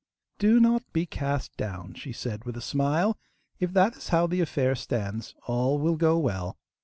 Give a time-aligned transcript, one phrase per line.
[0.39, 3.19] 'Do not be cast down,' she said with a smile;
[3.59, 6.57] 'if that is how the affair stands all will go well.